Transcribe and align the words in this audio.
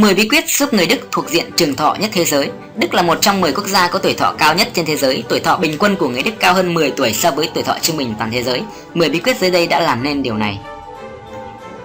10 0.00 0.14
bí 0.14 0.28
quyết 0.28 0.44
giúp 0.48 0.74
người 0.74 0.86
Đức 0.86 1.08
thuộc 1.12 1.28
diện 1.28 1.44
trường 1.56 1.76
thọ 1.76 1.96
nhất 2.00 2.10
thế 2.12 2.24
giới. 2.24 2.50
Đức 2.76 2.94
là 2.94 3.02
một 3.02 3.18
trong 3.20 3.40
10 3.40 3.52
quốc 3.52 3.66
gia 3.66 3.88
có 3.88 3.98
tuổi 3.98 4.14
thọ 4.14 4.34
cao 4.38 4.54
nhất 4.54 4.68
trên 4.74 4.86
thế 4.86 4.96
giới. 4.96 5.24
Tuổi 5.28 5.40
thọ 5.40 5.56
bình 5.56 5.76
quân 5.78 5.96
của 5.96 6.08
người 6.08 6.22
Đức 6.22 6.30
cao 6.40 6.54
hơn 6.54 6.74
10 6.74 6.90
tuổi 6.90 7.12
so 7.12 7.30
với 7.30 7.50
tuổi 7.54 7.62
thọ 7.62 7.74
trung 7.82 7.96
bình 7.96 8.14
toàn 8.18 8.30
thế 8.30 8.42
giới. 8.42 8.62
10 8.94 9.08
bí 9.08 9.18
quyết 9.18 9.36
dưới 9.40 9.50
đây 9.50 9.66
đã 9.66 9.80
làm 9.80 10.02
nên 10.02 10.22
điều 10.22 10.36
này. 10.36 10.58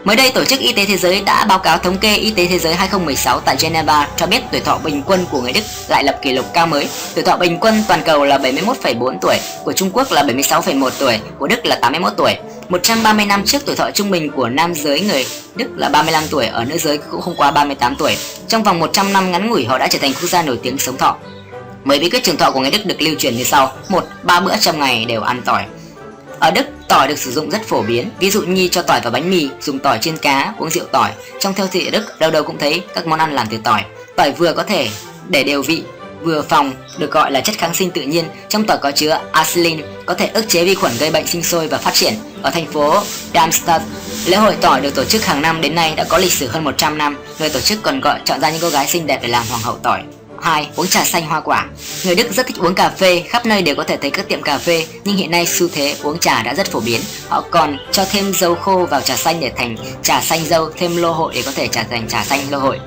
Mới 0.03 0.15
đây, 0.15 0.31
Tổ 0.31 0.45
chức 0.45 0.59
Y 0.59 0.73
tế 0.73 0.85
Thế 0.85 0.97
giới 0.97 1.21
đã 1.21 1.45
báo 1.45 1.59
cáo 1.59 1.77
thống 1.77 1.97
kê 1.97 2.15
Y 2.15 2.31
tế 2.31 2.47
Thế 2.47 2.59
giới 2.59 2.75
2016 2.75 3.39
tại 3.39 3.55
Geneva 3.59 4.07
cho 4.17 4.27
biết 4.27 4.43
tuổi 4.51 4.61
thọ 4.61 4.77
bình 4.83 5.03
quân 5.05 5.25
của 5.31 5.41
người 5.41 5.53
Đức 5.53 5.63
lại 5.87 6.03
lập 6.03 6.19
kỷ 6.21 6.33
lục 6.33 6.45
cao 6.53 6.67
mới. 6.67 6.87
Tuổi 7.15 7.23
thọ 7.23 7.37
bình 7.37 7.57
quân 7.61 7.83
toàn 7.87 8.01
cầu 8.05 8.25
là 8.25 8.37
71,4 8.37 9.17
tuổi, 9.21 9.37
của 9.63 9.73
Trung 9.73 9.89
Quốc 9.93 10.11
là 10.11 10.23
76,1 10.23 10.89
tuổi, 10.99 11.19
của 11.39 11.47
Đức 11.47 11.65
là 11.65 11.75
81 11.75 12.13
tuổi. 12.17 12.35
130 12.69 13.25
năm 13.25 13.45
trước 13.45 13.65
tuổi 13.65 13.75
thọ 13.75 13.91
trung 13.91 14.11
bình 14.11 14.31
của 14.31 14.49
nam 14.49 14.75
giới 14.75 15.01
người 15.01 15.25
Đức 15.55 15.67
là 15.75 15.89
35 15.89 16.23
tuổi, 16.29 16.45
ở 16.45 16.65
nữ 16.65 16.77
giới 16.77 16.97
cũng 16.97 17.21
không 17.21 17.35
quá 17.37 17.51
38 17.51 17.95
tuổi. 17.95 18.17
Trong 18.47 18.63
vòng 18.63 18.79
100 18.79 19.13
năm 19.13 19.31
ngắn 19.31 19.49
ngủi 19.49 19.65
họ 19.65 19.77
đã 19.77 19.87
trở 19.87 19.99
thành 19.99 20.13
quốc 20.13 20.29
gia 20.29 20.41
nổi 20.41 20.59
tiếng 20.63 20.77
sống 20.77 20.97
thọ. 20.97 21.17
Mấy 21.83 21.99
bí 21.99 22.09
quyết 22.09 22.23
trường 22.23 22.37
thọ 22.37 22.51
của 22.51 22.59
người 22.59 22.71
Đức 22.71 22.85
được 22.85 23.01
lưu 23.01 23.15
truyền 23.15 23.37
như 23.37 23.43
sau: 23.43 23.71
một, 23.89 24.03
ba 24.23 24.39
bữa 24.39 24.57
trong 24.57 24.79
ngày 24.79 25.05
đều 25.05 25.21
ăn 25.21 25.41
tỏi. 25.45 25.65
Ở 26.39 26.51
Đức, 26.51 26.65
tỏi 26.89 27.07
được 27.07 27.17
sử 27.17 27.31
dụng 27.31 27.49
rất 27.49 27.61
phổ 27.67 27.81
biến, 27.81 28.09
ví 28.19 28.31
dụ 28.31 28.41
như 28.41 28.67
cho 28.67 28.81
tỏi 28.81 29.01
vào 29.01 29.11
bánh 29.11 29.29
mì, 29.29 29.49
dùng 29.61 29.79
tỏi 29.79 29.97
trên 30.01 30.17
cá, 30.17 30.53
uống 30.57 30.69
rượu 30.69 30.85
tỏi. 30.91 31.11
Trong 31.39 31.53
theo 31.53 31.67
thị 31.67 31.87
ở 31.87 31.91
Đức, 31.91 32.19
đâu 32.19 32.31
đâu 32.31 32.43
cũng 32.43 32.57
thấy 32.57 32.81
các 32.95 33.07
món 33.07 33.19
ăn 33.19 33.33
làm 33.33 33.47
từ 33.49 33.57
tỏi. 33.63 33.83
Tỏi 34.15 34.31
vừa 34.31 34.53
có 34.53 34.63
thể 34.63 34.89
để 35.29 35.43
đều 35.43 35.61
vị, 35.61 35.83
vừa 36.25 36.41
phòng 36.41 36.73
được 36.97 37.11
gọi 37.11 37.31
là 37.31 37.41
chất 37.41 37.57
kháng 37.57 37.73
sinh 37.73 37.91
tự 37.91 38.01
nhiên. 38.01 38.25
Trong 38.49 38.65
tỏi 38.65 38.77
có 38.81 38.91
chứa 38.91 39.19
acylin 39.31 39.81
có 40.05 40.13
thể 40.13 40.27
ức 40.27 40.45
chế 40.47 40.65
vi 40.65 40.75
khuẩn 40.75 40.91
gây 40.99 41.11
bệnh 41.11 41.27
sinh 41.27 41.43
sôi 41.43 41.67
và 41.67 41.77
phát 41.77 41.93
triển. 41.93 42.13
Ở 42.41 42.49
thành 42.49 42.65
phố 42.65 43.03
Darmstadt, 43.33 43.83
lễ 44.25 44.37
hội 44.37 44.55
tỏi 44.61 44.81
được 44.81 44.95
tổ 44.95 45.03
chức 45.03 45.25
hàng 45.25 45.41
năm 45.41 45.61
đến 45.61 45.75
nay 45.75 45.93
đã 45.95 46.03
có 46.03 46.17
lịch 46.17 46.33
sử 46.33 46.47
hơn 46.47 46.63
100 46.63 46.97
năm. 46.97 47.17
Người 47.39 47.49
tổ 47.49 47.59
chức 47.59 47.79
còn 47.83 48.01
gọi 48.01 48.19
chọn 48.25 48.41
ra 48.41 48.49
những 48.51 48.61
cô 48.61 48.69
gái 48.69 48.87
xinh 48.87 49.07
đẹp 49.07 49.19
để 49.21 49.27
làm 49.27 49.43
hoàng 49.49 49.61
hậu 49.61 49.77
tỏi. 49.83 50.01
2. 50.45 50.69
Uống 50.75 50.87
trà 50.87 51.05
xanh 51.05 51.25
hoa 51.25 51.41
quả 51.41 51.65
Người 52.03 52.15
Đức 52.15 52.33
rất 52.33 52.47
thích 52.47 52.57
uống 52.59 52.75
cà 52.75 52.89
phê, 52.89 53.23
khắp 53.29 53.45
nơi 53.45 53.61
đều 53.61 53.75
có 53.75 53.83
thể 53.83 53.97
thấy 53.97 54.11
các 54.11 54.27
tiệm 54.27 54.41
cà 54.41 54.57
phê 54.57 54.85
Nhưng 55.03 55.15
hiện 55.15 55.31
nay 55.31 55.45
xu 55.45 55.67
thế 55.67 55.95
uống 56.03 56.19
trà 56.19 56.43
đã 56.43 56.53
rất 56.53 56.71
phổ 56.71 56.79
biến 56.79 57.01
Họ 57.29 57.43
còn 57.51 57.77
cho 57.91 58.05
thêm 58.11 58.33
dâu 58.33 58.55
khô 58.55 58.87
vào 58.89 59.01
trà 59.01 59.15
xanh 59.15 59.39
để 59.39 59.51
thành 59.57 59.75
trà 60.01 60.21
xanh 60.21 60.45
dâu 60.45 60.69
Thêm 60.77 60.97
lô 60.97 61.11
hội 61.11 61.33
để 61.35 61.41
có 61.45 61.51
thể 61.55 61.67
trở 61.67 61.81
thành 61.89 62.07
trà 62.07 62.23
xanh 62.23 62.39
lô 62.51 62.59
hội 62.59 62.79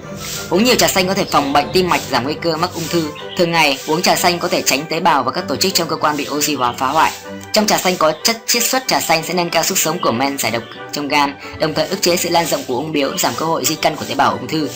Uống 0.51 0.65
nhiều 0.65 0.75
trà 0.75 0.89
xanh 0.89 1.09
có 1.09 1.15
thể 1.15 1.25
phòng 1.25 1.53
bệnh 1.53 1.67
tim 1.73 1.89
mạch, 1.89 2.01
giảm 2.11 2.25
nguy 2.25 2.35
cơ 2.35 2.57
mắc 2.57 2.71
ung 2.75 2.89
thư 2.89 3.09
Thường 3.37 3.53
ngày, 3.53 3.79
uống 3.87 4.03
trà 4.03 4.17
xanh 4.17 4.39
có 4.39 4.49
thể 4.49 4.63
tránh 4.63 4.85
tế 4.91 5.01
bào 5.01 5.23
và 5.23 5.31
các 5.31 5.49
tổ 5.49 5.57
chức 5.57 5.75
trong 5.75 5.89
cơ 5.89 5.97
quan 5.97 6.17
bị 6.17 6.27
oxy 6.31 6.55
hóa 6.55 6.75
phá 6.79 6.89
hoại 6.89 7.13
trong 7.53 7.67
trà 7.67 7.79
xanh 7.79 7.97
có 7.99 8.13
chất 8.23 8.37
chiết 8.47 8.63
xuất 8.63 8.83
trà 8.87 9.01
xanh 9.01 9.23
sẽ 9.23 9.35
nâng 9.35 9.51
cao 9.51 9.63
sức 9.63 9.79
sống 9.79 9.99
của 10.03 10.13
men 10.13 10.39
giải 10.39 10.53
độc 10.53 10.63
trong 10.93 11.09
gan, 11.09 11.35
đồng 11.59 11.75
thời 11.75 11.89
ức 11.89 12.03
chế 12.03 12.17
sự 12.17 12.29
lan 12.29 12.47
rộng 12.47 12.63
của 12.67 12.75
ung 12.75 12.93
biếu, 12.93 13.19
giảm 13.19 13.35
cơ 13.37 13.47
hội 13.47 13.65
di 13.65 13.75
căn 13.75 13.97
của 13.97 14.05
tế 14.09 14.15
bào 14.15 14.33
ung 14.33 14.49
thư. 14.49 14.69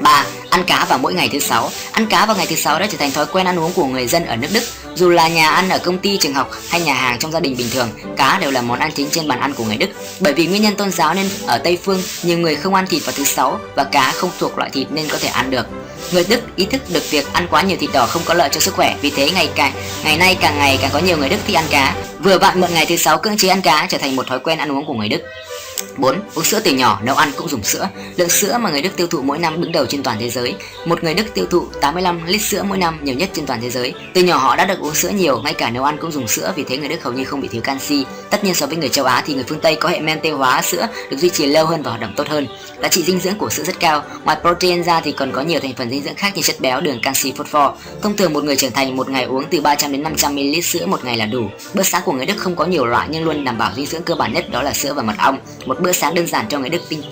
3. 0.00 0.26
Ăn 0.50 0.64
cá 0.64 0.86
vào 0.88 0.98
mỗi 0.98 1.14
ngày 1.14 1.28
thứ 1.32 1.38
sáu. 1.38 1.70
Ăn 1.92 2.06
cá 2.06 2.26
vào 2.26 2.36
ngày 2.36 2.46
thứ 2.46 2.56
sáu 2.56 2.78
đã 2.78 2.86
trở 2.86 2.98
thành 2.98 3.12
thói 3.12 3.26
quen 3.26 3.46
ăn 3.46 3.58
uống 3.58 3.72
của 3.72 3.86
người 3.86 4.06
dân 4.06 4.26
ở 4.26 4.36
nước 4.36 4.48
Đức. 4.52 4.62
Dù 4.94 5.08
là 5.10 5.28
nhà 5.28 5.50
ăn 5.50 5.68
ở 5.68 5.78
công 5.78 5.98
ty, 5.98 6.18
trường 6.18 6.34
học 6.34 6.50
hay 6.68 6.80
nhà 6.80 6.94
hàng 6.94 7.18
trong 7.18 7.32
gia 7.32 7.40
đình 7.40 7.56
bình 7.56 7.70
thường, 7.70 7.88
cá 8.16 8.38
đều 8.40 8.50
là 8.50 8.62
món 8.62 8.78
ăn 8.78 8.92
chính 8.92 9.10
trên 9.10 9.28
bàn 9.28 9.40
ăn 9.40 9.54
của 9.54 9.64
người 9.64 9.76
Đức. 9.76 9.90
Bởi 10.20 10.32
vì 10.32 10.46
nguyên 10.46 10.62
nhân 10.62 10.76
tôn 10.76 10.90
giáo 10.90 11.14
nên 11.14 11.28
ở 11.46 11.58
Tây 11.58 11.78
phương 11.84 12.02
nhiều 12.22 12.38
người 12.38 12.56
không 12.56 12.74
ăn 12.74 12.86
thịt 12.86 13.04
vào 13.04 13.12
thứ 13.16 13.24
sáu 13.24 13.60
và 13.76 13.84
cá 13.84 14.12
không 14.12 14.30
thuộc 14.38 14.58
loại 14.58 14.70
thịt 14.70 14.86
nên 14.90 15.08
có 15.08 15.18
thể 15.18 15.28
ăn 15.28 15.50
được. 15.50 15.66
Người 16.12 16.24
Đức 16.24 16.40
ý 16.56 16.64
thức 16.64 16.80
được 16.88 17.10
việc 17.10 17.32
ăn 17.32 17.46
quá 17.50 17.62
nhiều 17.62 17.76
thịt 17.80 17.90
đỏ 17.92 18.06
không 18.06 18.22
có 18.24 18.34
lợi 18.34 18.48
cho 18.52 18.60
sức 18.60 18.74
khỏe, 18.74 18.96
vì 19.00 19.10
thế 19.10 19.30
ngày 19.30 19.48
càng 19.54 19.72
ngày 20.04 20.16
nay 20.16 20.36
càng 20.40 20.58
ngày 20.58 20.78
càng 20.82 20.90
có 20.92 20.98
nhiều 20.98 21.16
người 21.16 21.28
Đức 21.28 21.36
thích 21.46 21.56
ăn 21.56 21.64
cá. 21.70 21.94
Vừa 22.18 22.38
vặn 22.38 22.60
mượn 22.60 22.74
ngày 22.74 22.86
thứ 22.86 22.96
sáu 22.96 23.18
cưỡng 23.18 23.36
chế 23.36 23.48
ăn 23.48 23.62
cá 23.62 23.86
trở 23.90 23.98
thành 23.98 24.16
một 24.16 24.26
thói 24.26 24.38
quen 24.38 24.58
ăn 24.58 24.72
uống 24.72 24.86
của 24.86 24.94
người 24.94 25.08
Đức. 25.08 25.20
4. 25.96 26.20
Uống 26.34 26.44
sữa 26.44 26.60
từ 26.64 26.72
nhỏ, 26.72 27.00
nấu 27.04 27.16
ăn 27.16 27.32
cũng 27.36 27.48
dùng 27.48 27.62
sữa. 27.62 27.88
Lượng 28.16 28.28
sữa 28.28 28.58
mà 28.60 28.70
người 28.70 28.82
Đức 28.82 28.96
tiêu 28.96 29.06
thụ 29.06 29.22
mỗi 29.22 29.38
năm 29.38 29.60
đứng 29.60 29.72
đầu 29.72 29.86
trên 29.86 30.02
toàn 30.02 30.16
thế 30.20 30.30
giới. 30.30 30.54
Một 30.86 31.04
người 31.04 31.14
Đức 31.14 31.34
tiêu 31.34 31.46
thụ 31.50 31.66
85 31.80 32.20
lít 32.26 32.42
sữa 32.42 32.62
mỗi 32.62 32.78
năm, 32.78 32.98
nhiều 33.02 33.14
nhất 33.14 33.30
trên 33.32 33.46
toàn 33.46 33.60
thế 33.62 33.70
giới. 33.70 33.94
Từ 34.14 34.22
nhỏ 34.22 34.36
họ 34.36 34.56
đã 34.56 34.64
được 34.64 34.80
uống 34.80 34.94
sữa 34.94 35.08
nhiều, 35.08 35.40
ngay 35.42 35.54
cả 35.54 35.70
nấu 35.70 35.84
ăn 35.84 35.96
cũng 36.00 36.12
dùng 36.12 36.28
sữa, 36.28 36.52
vì 36.56 36.64
thế 36.64 36.78
người 36.78 36.88
Đức 36.88 37.02
hầu 37.02 37.12
như 37.12 37.24
không 37.24 37.40
bị 37.40 37.48
thiếu 37.48 37.62
canxi. 37.62 38.06
Tất 38.30 38.44
nhiên 38.44 38.54
so 38.54 38.66
với 38.66 38.76
người 38.76 38.88
châu 38.88 39.04
Á 39.04 39.22
thì 39.26 39.34
người 39.34 39.44
phương 39.48 39.60
Tây 39.60 39.76
có 39.76 39.88
hệ 39.88 40.00
men 40.00 40.20
tiêu 40.20 40.36
hóa 40.36 40.62
sữa 40.62 40.88
được 41.10 41.16
duy 41.16 41.30
trì 41.30 41.46
lâu 41.46 41.66
hơn 41.66 41.82
và 41.82 41.90
hoạt 41.90 42.00
động 42.00 42.14
tốt 42.16 42.28
hơn. 42.28 42.46
Giá 42.82 42.88
trị 42.88 43.02
dinh 43.02 43.20
dưỡng 43.20 43.38
của 43.38 43.50
sữa 43.50 43.62
rất 43.62 43.80
cao. 43.80 44.02
Ngoài 44.24 44.36
protein 44.40 44.84
ra 44.84 45.00
thì 45.00 45.12
còn 45.12 45.32
có 45.32 45.40
nhiều 45.40 45.60
thành 45.60 45.74
phần 45.74 45.90
dinh 45.90 46.02
dưỡng 46.02 46.14
khác 46.14 46.32
như 46.36 46.42
chất 46.42 46.60
béo, 46.60 46.80
đường, 46.80 47.00
canxi, 47.02 47.32
phốt 47.36 47.46
pho 47.46 47.74
Thông 48.02 48.16
thường 48.16 48.32
một 48.32 48.44
người 48.44 48.56
trưởng 48.56 48.72
thành 48.72 48.96
một 48.96 49.08
ngày 49.08 49.24
uống 49.24 49.44
từ 49.50 49.60
300 49.60 49.92
đến 49.92 50.02
500 50.02 50.34
ml 50.34 50.60
sữa 50.62 50.86
một 50.86 51.04
ngày 51.04 51.16
là 51.16 51.26
đủ. 51.26 51.48
Bữa 51.74 51.82
sáng 51.82 52.02
của 52.04 52.12
người 52.12 52.26
Đức 52.26 52.36
không 52.36 52.56
có 52.56 52.64
nhiều 52.64 52.86
loại 52.86 53.08
nhưng 53.10 53.24
luôn 53.24 53.44
đảm 53.44 53.58
bảo 53.58 53.72
dinh 53.76 53.86
dưỡng 53.86 54.02
cơ 54.02 54.14
bản 54.14 54.32
nhất 54.32 54.50
đó 54.50 54.62
là 54.62 54.72
sữa 54.72 54.94
và 54.94 55.02
mật 55.02 55.14
ong. 55.18 55.38
Một 55.66 55.73
bữa 55.80 55.92
sáng 55.92 56.14
đơn 56.14 56.26
giản 56.26 56.46
cho 56.48 56.58
người 56.58 56.70
Đức 56.70 56.82
tinh 56.88 57.02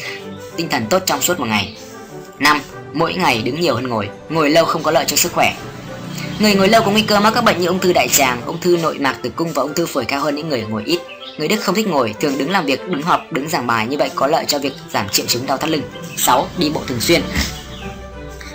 tinh 0.57 0.69
thần 0.69 0.87
tốt 0.91 1.03
trong 1.07 1.23
suốt 1.23 1.41
một 1.41 1.47
ngày. 1.49 1.77
5. 2.39 2.61
Mỗi 2.93 3.15
ngày 3.15 3.43
đứng 3.43 3.61
nhiều 3.61 3.75
hơn 3.75 3.89
ngồi, 3.89 4.09
ngồi 4.29 4.51
lâu 4.51 4.65
không 4.65 4.83
có 4.83 4.91
lợi 4.91 5.05
cho 5.09 5.17
sức 5.17 5.33
khỏe. 5.33 5.55
Người 6.39 6.55
ngồi 6.55 6.69
lâu 6.69 6.83
có 6.83 6.91
nguy 6.91 7.03
cơ 7.03 7.21
mắc 7.21 7.33
các 7.35 7.45
bệnh 7.45 7.61
như 7.61 7.67
ung 7.67 7.79
thư 7.79 7.93
đại 7.93 8.09
tràng, 8.09 8.43
ung 8.47 8.61
thư 8.61 8.77
nội 8.83 8.99
mạc 8.99 9.17
tử 9.23 9.31
cung 9.37 9.53
và 9.53 9.63
ung 9.63 9.75
thư 9.75 9.87
phổi 9.87 10.05
cao 10.05 10.21
hơn 10.21 10.35
những 10.35 10.49
người 10.49 10.63
ngồi 10.63 10.83
ít. 10.87 10.99
Người 11.39 11.49
Đức 11.49 11.61
không 11.61 11.75
thích 11.75 11.89
ngồi, 11.89 12.15
thường 12.21 12.39
đứng 12.39 12.51
làm 12.51 12.67
việc, 12.67 12.89
đứng 12.89 13.03
họp, 13.03 13.33
đứng 13.33 13.49
giảng 13.49 13.67
bài 13.67 13.87
như 13.87 13.97
vậy 13.97 14.11
có 14.15 14.27
lợi 14.27 14.45
cho 14.49 14.59
việc 14.59 14.73
giảm 14.93 15.09
triệu 15.09 15.27
chứng 15.27 15.47
đau 15.47 15.57
thắt 15.57 15.71
lưng. 15.71 15.83
6. 16.17 16.47
Đi 16.59 16.71
bộ 16.71 16.81
thường 16.87 17.01
xuyên. 17.01 17.23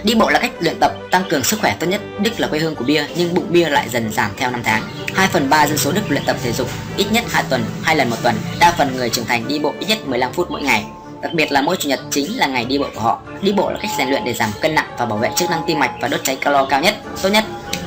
Đi 0.03 0.15
bộ 0.15 0.29
là 0.29 0.39
cách 0.39 0.51
luyện 0.59 0.79
tập 0.79 0.91
tăng 1.11 1.23
cường 1.29 1.43
sức 1.43 1.59
khỏe 1.61 1.75
tốt 1.79 1.87
nhất. 1.87 2.01
Đức 2.19 2.39
là 2.39 2.47
quê 2.47 2.59
hương 2.59 2.75
của 2.75 2.83
bia, 2.83 3.05
nhưng 3.15 3.33
bụng 3.33 3.45
bia 3.49 3.69
lại 3.69 3.89
dần 3.89 4.11
giảm 4.11 4.31
theo 4.37 4.51
năm 4.51 4.61
tháng. 4.63 4.83
2 5.13 5.27
phần 5.27 5.49
3 5.49 5.67
dân 5.67 5.77
số 5.77 5.91
Đức 5.91 6.01
luyện 6.09 6.25
tập 6.25 6.35
thể 6.43 6.51
dục 6.51 6.69
ít 6.97 7.05
nhất 7.11 7.23
2 7.29 7.43
tuần, 7.49 7.65
2 7.83 7.95
lần 7.95 8.09
một 8.09 8.17
tuần. 8.23 8.35
Đa 8.59 8.73
phần 8.77 8.95
người 8.95 9.09
trưởng 9.09 9.25
thành 9.25 9.47
đi 9.47 9.59
bộ 9.59 9.73
ít 9.79 9.85
nhất 9.85 9.97
15 10.07 10.33
phút 10.33 10.51
mỗi 10.51 10.61
ngày. 10.61 10.85
Đặc 11.21 11.33
biệt 11.33 11.51
là 11.51 11.61
mỗi 11.61 11.77
chủ 11.79 11.89
nhật 11.89 11.99
chính 12.11 12.37
là 12.37 12.47
ngày 12.47 12.65
đi 12.65 12.77
bộ 12.77 12.85
của 12.95 13.01
họ. 13.01 13.21
Đi 13.41 13.51
bộ 13.53 13.71
là 13.71 13.79
cách 13.81 13.91
rèn 13.97 14.09
luyện 14.09 14.23
để 14.25 14.33
giảm 14.33 14.49
cân 14.61 14.75
nặng 14.75 14.87
và 14.97 15.05
bảo 15.05 15.17
vệ 15.17 15.29
chức 15.35 15.49
năng 15.49 15.61
tim 15.67 15.79
mạch 15.79 15.91
và 16.01 16.07
đốt 16.07 16.19
cháy 16.23 16.37
calo 16.41 16.65
cao 16.65 16.81
nhất, 16.81 16.95
tốt 17.21 17.29
nhất. 17.29 17.43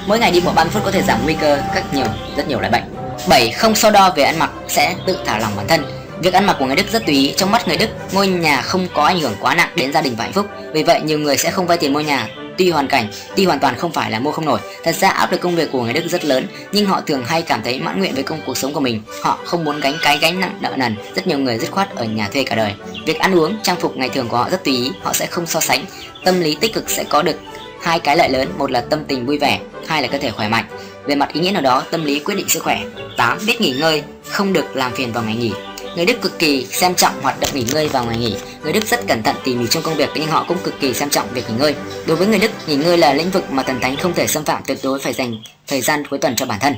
Mỗi 0.06 0.18
ngày 0.18 0.30
đi 0.30 0.40
bộ 0.40 0.52
30 0.52 0.70
phút 0.74 0.84
có 0.84 0.90
thể 0.90 1.02
giảm 1.02 1.18
nguy 1.24 1.34
cơ 1.34 1.62
các 1.74 1.94
nhiều 1.94 2.06
rất 2.36 2.48
nhiều 2.48 2.60
loại 2.60 2.70
bệnh. 2.70 2.82
7. 3.28 3.50
Không 3.50 3.74
so 3.74 3.90
đo 3.90 4.12
về 4.16 4.22
ăn 4.22 4.38
mặc 4.38 4.50
sẽ 4.68 4.94
tự 5.06 5.18
thả 5.26 5.38
lỏng 5.38 5.52
bản 5.56 5.68
thân. 5.68 5.99
Việc 6.22 6.34
ăn 6.34 6.46
mặc 6.46 6.56
của 6.58 6.66
người 6.66 6.76
Đức 6.76 6.92
rất 6.92 7.06
tùy 7.06 7.14
ý, 7.14 7.34
trong 7.36 7.50
mắt 7.50 7.68
người 7.68 7.76
Đức, 7.76 7.88
ngôi 8.12 8.26
nhà 8.26 8.62
không 8.62 8.88
có 8.94 9.02
ảnh 9.02 9.20
hưởng 9.20 9.34
quá 9.40 9.54
nặng 9.54 9.68
đến 9.74 9.92
gia 9.92 10.00
đình 10.00 10.14
và 10.16 10.24
hạnh 10.24 10.32
phúc. 10.32 10.46
Vì 10.72 10.82
vậy, 10.82 11.00
nhiều 11.04 11.18
người 11.18 11.36
sẽ 11.36 11.50
không 11.50 11.66
vay 11.66 11.78
tiền 11.78 11.92
mua 11.92 12.00
nhà 12.00 12.28
Tuy 12.60 12.70
hoàn 12.70 12.88
cảnh, 12.88 13.08
tuy 13.36 13.44
hoàn 13.44 13.58
toàn 13.58 13.76
không 13.76 13.92
phải 13.92 14.10
là 14.10 14.20
mua 14.20 14.32
không 14.32 14.44
nổi, 14.44 14.60
thật 14.84 14.94
ra 14.94 15.08
áp 15.08 15.32
lực 15.32 15.40
công 15.40 15.56
việc 15.56 15.68
của 15.72 15.82
người 15.82 15.92
Đức 15.92 16.04
rất 16.08 16.24
lớn, 16.24 16.46
nhưng 16.72 16.86
họ 16.86 17.00
thường 17.00 17.24
hay 17.24 17.42
cảm 17.42 17.62
thấy 17.62 17.80
mãn 17.80 17.98
nguyện 17.98 18.14
với 18.14 18.22
công 18.22 18.40
cuộc 18.46 18.56
sống 18.56 18.72
của 18.72 18.80
mình. 18.80 19.02
Họ 19.22 19.38
không 19.44 19.64
muốn 19.64 19.80
gánh 19.80 19.94
cái 20.02 20.18
gánh 20.18 20.40
nặng 20.40 20.58
nợ 20.60 20.74
nần, 20.76 20.96
rất 21.14 21.26
nhiều 21.26 21.38
người 21.38 21.58
dứt 21.58 21.70
khoát 21.70 21.96
ở 21.96 22.04
nhà 22.04 22.28
thuê 22.28 22.44
cả 22.44 22.54
đời. 22.56 22.74
Việc 23.06 23.18
ăn 23.18 23.34
uống, 23.34 23.56
trang 23.62 23.76
phục 23.80 23.96
ngày 23.96 24.08
thường 24.08 24.28
của 24.28 24.36
họ 24.36 24.48
rất 24.50 24.64
tùy 24.64 24.74
ý, 24.74 24.92
họ 25.02 25.12
sẽ 25.12 25.26
không 25.26 25.46
so 25.46 25.60
sánh. 25.60 25.84
Tâm 26.24 26.40
lý 26.40 26.56
tích 26.60 26.72
cực 26.72 26.90
sẽ 26.90 27.04
có 27.04 27.22
được 27.22 27.36
hai 27.82 28.00
cái 28.00 28.16
lợi 28.16 28.28
lớn, 28.28 28.48
một 28.58 28.70
là 28.70 28.80
tâm 28.80 29.04
tình 29.04 29.26
vui 29.26 29.38
vẻ, 29.38 29.60
hai 29.86 30.02
là 30.02 30.08
cơ 30.08 30.18
thể 30.18 30.30
khỏe 30.30 30.48
mạnh. 30.48 30.64
Về 31.06 31.14
mặt 31.14 31.32
ý 31.32 31.40
nghĩa 31.40 31.52
nào 31.52 31.62
đó, 31.62 31.82
tâm 31.90 32.04
lý 32.04 32.18
quyết 32.18 32.34
định 32.34 32.48
sức 32.48 32.62
khỏe. 32.62 32.80
8. 33.16 33.38
Biết 33.46 33.60
nghỉ 33.60 33.70
ngơi, 33.70 34.02
không 34.28 34.52
được 34.52 34.76
làm 34.76 34.92
phiền 34.92 35.12
vào 35.12 35.24
ngày 35.24 35.36
nghỉ. 35.36 35.52
Người 35.96 36.06
Đức 36.06 36.20
cực 36.22 36.38
kỳ 36.38 36.66
xem 36.66 36.94
trọng 36.94 37.22
hoạt 37.22 37.40
động 37.40 37.50
nghỉ 37.54 37.64
ngơi 37.72 37.88
vào 37.88 38.04
ngày 38.04 38.18
nghỉ. 38.18 38.36
Người 38.62 38.72
Đức 38.72 38.86
rất 38.86 39.00
cẩn 39.08 39.22
thận 39.22 39.36
tỉ 39.44 39.54
mỉ 39.54 39.66
trong 39.70 39.82
công 39.82 39.96
việc 39.96 40.08
nhưng 40.14 40.26
họ 40.26 40.44
cũng 40.48 40.58
cực 40.64 40.80
kỳ 40.80 40.94
xem 40.94 41.10
trọng 41.10 41.28
việc 41.34 41.50
nghỉ 41.50 41.54
ngơi. 41.58 41.74
Đối 42.06 42.16
với 42.16 42.26
người 42.26 42.38
Đức, 42.38 42.50
nghỉ 42.66 42.76
ngơi 42.76 42.98
là 42.98 43.14
lĩnh 43.14 43.30
vực 43.30 43.50
mà 43.50 43.62
thần 43.62 43.80
thánh 43.80 43.96
không 43.96 44.14
thể 44.14 44.26
xâm 44.26 44.44
phạm 44.44 44.62
tuyệt 44.66 44.78
đối 44.82 45.00
phải 45.00 45.12
dành 45.12 45.42
thời 45.66 45.80
gian 45.80 46.06
cuối 46.06 46.18
tuần 46.18 46.36
cho 46.36 46.46
bản 46.46 46.58
thân. 46.60 46.74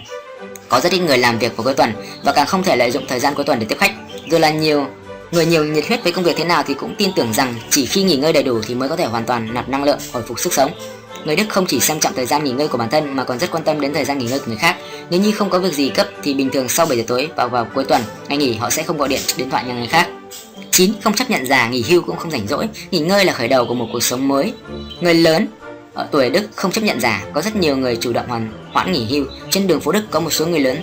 Có 0.68 0.80
rất 0.80 0.92
ít 0.92 0.98
người 0.98 1.18
làm 1.18 1.38
việc 1.38 1.56
vào 1.56 1.64
cuối 1.64 1.74
tuần 1.74 1.92
và 2.24 2.32
càng 2.32 2.46
không 2.46 2.62
thể 2.62 2.76
lợi 2.76 2.90
dụng 2.90 3.06
thời 3.08 3.20
gian 3.20 3.34
cuối 3.34 3.44
tuần 3.44 3.58
để 3.58 3.66
tiếp 3.68 3.76
khách. 3.78 3.92
Dù 4.30 4.38
là 4.38 4.50
nhiều 4.50 4.86
người 5.32 5.46
nhiều 5.46 5.64
nhiệt 5.64 5.86
huyết 5.88 6.02
với 6.02 6.12
công 6.12 6.24
việc 6.24 6.36
thế 6.36 6.44
nào 6.44 6.62
thì 6.66 6.74
cũng 6.74 6.94
tin 6.98 7.10
tưởng 7.16 7.32
rằng 7.32 7.54
chỉ 7.70 7.86
khi 7.86 8.02
nghỉ 8.02 8.16
ngơi 8.16 8.32
đầy 8.32 8.42
đủ 8.42 8.60
thì 8.66 8.74
mới 8.74 8.88
có 8.88 8.96
thể 8.96 9.04
hoàn 9.04 9.24
toàn 9.24 9.54
nạp 9.54 9.68
năng 9.68 9.84
lượng, 9.84 9.98
hồi 10.12 10.22
phục 10.28 10.40
sức 10.40 10.52
sống. 10.52 10.70
Người 11.24 11.36
Đức 11.36 11.44
không 11.48 11.66
chỉ 11.66 11.80
xem 11.80 12.00
trọng 12.00 12.14
thời 12.14 12.26
gian 12.26 12.44
nghỉ 12.44 12.50
ngơi 12.50 12.68
của 12.68 12.78
bản 12.78 12.90
thân 12.90 13.16
mà 13.16 13.24
còn 13.24 13.38
rất 13.38 13.50
quan 13.50 13.64
tâm 13.64 13.80
đến 13.80 13.94
thời 13.94 14.04
gian 14.04 14.18
nghỉ 14.18 14.26
ngơi 14.26 14.38
của 14.38 14.46
người 14.46 14.56
khác. 14.56 14.76
Nếu 15.10 15.20
như 15.20 15.32
không 15.32 15.50
có 15.50 15.58
việc 15.58 15.72
gì 15.72 15.88
cấp 15.88 16.08
thì 16.22 16.34
bình 16.34 16.50
thường 16.50 16.68
sau 16.68 16.86
7 16.86 16.98
giờ 16.98 17.04
tối 17.06 17.28
vào 17.36 17.48
vào 17.48 17.66
cuối 17.74 17.84
tuần, 17.84 18.02
ngày 18.28 18.38
nghỉ 18.38 18.54
họ 18.54 18.70
sẽ 18.70 18.82
không 18.82 18.98
gọi 18.98 19.08
điện 19.08 19.20
điện 19.36 19.50
thoại 19.50 19.64
nhà 19.64 19.74
người 19.74 19.86
khác. 19.86 20.08
9. 20.70 20.92
Không 21.02 21.14
chấp 21.14 21.30
nhận 21.30 21.46
già, 21.46 21.68
nghỉ 21.68 21.84
hưu 21.88 22.02
cũng 22.02 22.16
không 22.16 22.30
rảnh 22.30 22.46
rỗi. 22.46 22.68
Nghỉ 22.90 22.98
ngơi 22.98 23.24
là 23.24 23.32
khởi 23.32 23.48
đầu 23.48 23.66
của 23.66 23.74
một 23.74 23.86
cuộc 23.92 24.02
sống 24.02 24.28
mới. 24.28 24.52
Người 25.00 25.14
lớn 25.14 25.46
ở 25.94 26.08
tuổi 26.10 26.30
Đức 26.30 26.48
không 26.54 26.72
chấp 26.72 26.84
nhận 26.84 27.00
già, 27.00 27.24
có 27.32 27.42
rất 27.42 27.56
nhiều 27.56 27.76
người 27.76 27.96
chủ 27.96 28.12
động 28.12 28.28
hoàn 28.28 28.52
hoãn 28.72 28.92
nghỉ 28.92 29.04
hưu. 29.04 29.24
Trên 29.50 29.66
đường 29.66 29.80
phố 29.80 29.92
Đức 29.92 30.02
có 30.10 30.20
một 30.20 30.32
số 30.32 30.46
người 30.46 30.60
lớn 30.60 30.76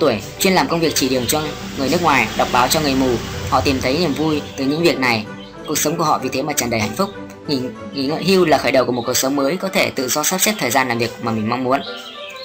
tuổi 0.00 0.20
chuyên 0.38 0.52
làm 0.52 0.68
công 0.68 0.80
việc 0.80 0.94
chỉ 0.94 1.08
đường 1.08 1.24
cho 1.28 1.42
người 1.78 1.88
nước 1.88 2.02
ngoài, 2.02 2.28
đọc 2.36 2.48
báo 2.52 2.68
cho 2.68 2.80
người 2.80 2.94
mù. 2.94 3.10
Họ 3.50 3.60
tìm 3.60 3.80
thấy 3.82 3.98
niềm 3.98 4.12
vui 4.12 4.42
từ 4.56 4.64
những 4.64 4.82
việc 4.82 4.98
này. 4.98 5.24
Cuộc 5.66 5.78
sống 5.78 5.96
của 5.96 6.04
họ 6.04 6.18
vì 6.22 6.28
thế 6.28 6.42
mà 6.42 6.52
tràn 6.52 6.70
đầy 6.70 6.80
hạnh 6.80 6.96
phúc 6.96 7.10
nghỉ, 7.50 7.60
nghỉ 7.92 8.10
hưu 8.32 8.44
là 8.44 8.58
khởi 8.58 8.72
đầu 8.72 8.84
của 8.84 8.92
một 8.92 9.02
cuộc 9.06 9.16
sống 9.16 9.36
mới 9.36 9.56
có 9.56 9.68
thể 9.68 9.90
tự 9.90 10.08
do 10.08 10.22
sắp 10.22 10.38
xếp 10.38 10.54
thời 10.58 10.70
gian 10.70 10.88
làm 10.88 10.98
việc 10.98 11.10
mà 11.22 11.32
mình 11.32 11.48
mong 11.48 11.64
muốn. 11.64 11.80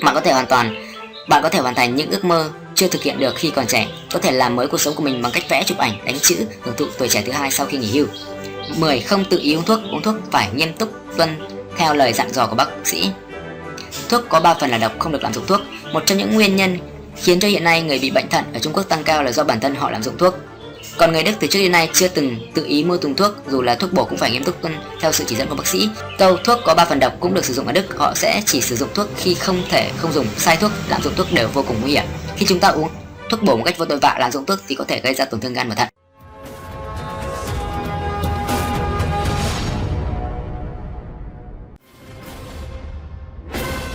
Bạn 0.01 0.15
có 0.15 0.21
thể 0.21 0.31
hoàn 0.31 0.45
toàn 0.45 0.75
bạn 1.27 1.43
có 1.43 1.49
thể 1.49 1.59
hoàn 1.59 1.75
thành 1.75 1.95
những 1.95 2.11
ước 2.11 2.25
mơ 2.25 2.49
chưa 2.75 2.87
thực 2.87 3.03
hiện 3.03 3.19
được 3.19 3.35
khi 3.35 3.49
còn 3.49 3.67
trẻ 3.67 3.87
có 4.13 4.19
thể 4.19 4.31
làm 4.31 4.55
mới 4.55 4.67
cuộc 4.67 4.81
sống 4.81 4.95
của 4.95 5.03
mình 5.03 5.21
bằng 5.21 5.31
cách 5.31 5.43
vẽ 5.49 5.63
chụp 5.65 5.77
ảnh 5.77 6.05
đánh 6.05 6.19
chữ 6.19 6.35
hưởng 6.61 6.75
thụ 6.75 6.85
tuổi 6.97 7.07
trẻ 7.07 7.23
thứ 7.25 7.31
hai 7.31 7.51
sau 7.51 7.65
khi 7.65 7.77
nghỉ 7.77 7.91
hưu. 7.91 8.05
10. 8.77 8.99
Không 8.99 9.25
tự 9.25 9.39
ý 9.39 9.55
uống 9.55 9.63
thuốc 9.63 9.79
uống 9.91 10.01
thuốc 10.01 10.15
phải 10.31 10.49
nghiêm 10.55 10.73
túc 10.73 10.91
tuân 11.17 11.29
theo 11.77 11.93
lời 11.93 12.13
dặn 12.13 12.33
dò 12.33 12.47
của 12.47 12.55
bác 12.55 12.67
sĩ. 12.83 13.11
Thuốc 14.09 14.21
có 14.29 14.39
3 14.39 14.53
phần 14.53 14.69
là 14.69 14.77
độc 14.77 14.99
không 14.99 15.11
được 15.11 15.23
lạm 15.23 15.33
dụng 15.33 15.45
thuốc. 15.47 15.61
Một 15.93 16.03
trong 16.05 16.17
những 16.17 16.35
nguyên 16.35 16.55
nhân 16.55 16.77
khiến 17.15 17.39
cho 17.39 17.47
hiện 17.47 17.63
nay 17.63 17.81
người 17.81 17.99
bị 17.99 18.11
bệnh 18.11 18.29
thận 18.29 18.45
ở 18.53 18.59
Trung 18.59 18.73
Quốc 18.73 18.83
tăng 18.83 19.03
cao 19.03 19.23
là 19.23 19.31
do 19.31 19.43
bản 19.43 19.59
thân 19.59 19.75
họ 19.75 19.91
lạm 19.91 20.03
dụng 20.03 20.17
thuốc. 20.17 20.35
Còn 20.97 21.11
người 21.11 21.23
Đức 21.23 21.31
từ 21.39 21.47
trước 21.47 21.59
đến 21.59 21.71
nay 21.71 21.89
chưa 21.93 22.07
từng 22.07 22.51
tự 22.53 22.65
ý 22.65 22.83
mua 22.83 22.97
dùng 22.97 23.15
thuốc, 23.15 23.31
dù 23.47 23.61
là 23.61 23.75
thuốc 23.75 23.93
bổ 23.93 24.05
cũng 24.05 24.17
phải 24.17 24.31
nghiêm 24.31 24.43
túc 24.43 24.61
tuân 24.61 24.75
theo 25.01 25.11
sự 25.11 25.23
chỉ 25.27 25.35
dẫn 25.35 25.49
của 25.49 25.55
bác 25.55 25.67
sĩ. 25.67 25.89
Câu 26.17 26.37
thuốc 26.37 26.59
có 26.65 26.75
3 26.75 26.85
phần 26.85 26.99
độc 26.99 27.13
cũng 27.19 27.33
được 27.33 27.45
sử 27.45 27.53
dụng 27.53 27.67
ở 27.67 27.73
Đức, 27.73 27.97
họ 27.97 28.13
sẽ 28.15 28.41
chỉ 28.45 28.61
sử 28.61 28.75
dụng 28.75 28.89
thuốc 28.93 29.07
khi 29.17 29.33
không 29.33 29.63
thể 29.69 29.91
không 29.97 30.11
dùng, 30.13 30.27
sai 30.37 30.57
thuốc, 30.57 30.71
lạm 30.89 31.01
dụng 31.01 31.13
thuốc 31.15 31.27
đều 31.33 31.47
vô 31.53 31.63
cùng 31.67 31.81
nguy 31.81 31.91
hiểm. 31.91 32.03
Khi 32.35 32.45
chúng 32.45 32.59
ta 32.59 32.67
uống 32.67 32.89
thuốc 33.29 33.43
bổ 33.43 33.57
một 33.57 33.63
cách 33.65 33.77
vô 33.77 33.85
tội 33.85 33.99
vạ 34.01 34.17
lạm 34.19 34.31
dụng 34.31 34.45
thuốc 34.45 34.59
thì 34.67 34.75
có 34.75 34.85
thể 34.87 35.01
gây 35.01 35.13
ra 35.13 35.25
tổn 35.25 35.41
thương 35.41 35.53
gan 35.53 35.69
và 35.69 35.75
thận. 35.75 35.87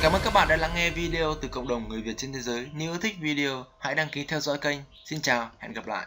Cảm 0.03 0.13
ơn 0.13 0.21
các 0.25 0.33
bạn 0.35 0.49
đã 0.49 0.57
lắng 0.57 0.71
nghe 0.75 0.91
video 0.91 1.35
từ 1.43 1.49
cộng 1.49 1.69
đồng 1.69 1.89
người 1.89 2.03
Việt 2.03 2.15
trên 2.17 2.33
thế 2.33 2.41
giới. 2.41 2.67
Nếu 2.75 2.93
yêu 2.93 2.99
thích 3.03 3.17
video, 3.21 3.65
hãy 3.79 3.95
đăng 3.95 4.09
ký 4.09 4.25
theo 4.29 4.41
dõi 4.41 4.59
kênh. 4.59 4.79
Xin 5.05 5.21
chào, 5.21 5.51
hẹn 5.59 5.73
gặp 5.73 5.87
lại. 5.87 6.07